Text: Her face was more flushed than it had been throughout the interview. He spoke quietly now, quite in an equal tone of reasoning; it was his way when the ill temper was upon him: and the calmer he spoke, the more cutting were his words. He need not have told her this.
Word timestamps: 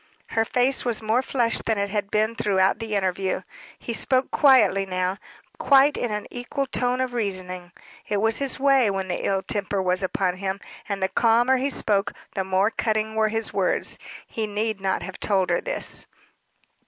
Her 0.29 0.43
face 0.45 0.83
was 0.83 0.99
more 1.03 1.21
flushed 1.21 1.65
than 1.65 1.77
it 1.77 1.91
had 1.91 2.09
been 2.09 2.33
throughout 2.35 2.79
the 2.79 2.95
interview. 2.95 3.43
He 3.77 3.93
spoke 3.93 4.31
quietly 4.31 4.83
now, 4.83 5.17
quite 5.59 5.95
in 5.95 6.09
an 6.11 6.25
equal 6.31 6.65
tone 6.65 6.99
of 6.99 7.13
reasoning; 7.13 7.71
it 8.07 8.17
was 8.17 8.37
his 8.37 8.59
way 8.59 8.89
when 8.89 9.09
the 9.09 9.23
ill 9.23 9.43
temper 9.43 9.79
was 9.79 10.01
upon 10.01 10.37
him: 10.37 10.59
and 10.89 11.03
the 11.03 11.07
calmer 11.07 11.57
he 11.57 11.69
spoke, 11.69 12.13
the 12.33 12.43
more 12.43 12.71
cutting 12.71 13.13
were 13.13 13.29
his 13.29 13.53
words. 13.53 13.99
He 14.25 14.47
need 14.47 14.81
not 14.81 15.03
have 15.03 15.19
told 15.19 15.51
her 15.51 15.61
this. 15.61 16.07